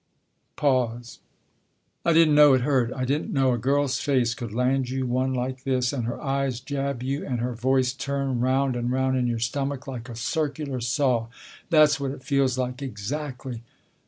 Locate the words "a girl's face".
3.53-4.33